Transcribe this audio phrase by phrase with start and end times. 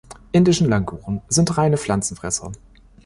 [0.31, 2.51] Indischen Languren sind reine Pflanzenfresser.